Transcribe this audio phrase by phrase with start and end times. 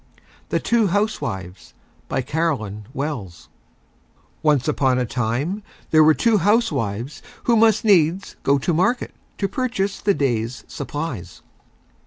[0.49, 1.75] THE TWO HOUSEWIVES
[2.09, 3.49] BY CAROLYN WELLS
[4.41, 9.47] Once on a Time there were Two Housewives who must Needs go to Market to
[9.47, 11.43] purchase the Day's Supplies.